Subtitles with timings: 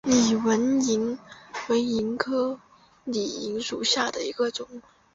[0.03, 1.19] 拟纹萤
[1.69, 2.59] 为萤科
[3.05, 4.67] 熠萤属下的一个种。